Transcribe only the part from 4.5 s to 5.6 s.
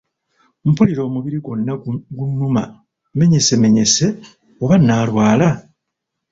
oba naalwala?